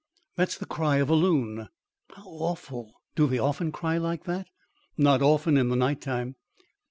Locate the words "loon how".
1.13-2.23